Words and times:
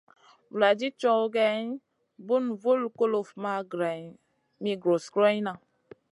Vuladid 0.51 0.93
cow 1.01 1.21
geyn, 1.35 1.67
bun 2.27 2.45
vul 2.61 2.81
kuluf 2.97 3.29
ma 3.43 3.53
greyn 3.71 4.05
mi 4.61 4.71
gros 4.83 5.05
goroyna. 5.13 5.53